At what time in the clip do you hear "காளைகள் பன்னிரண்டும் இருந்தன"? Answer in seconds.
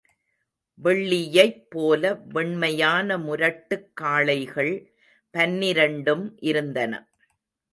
3.95-6.93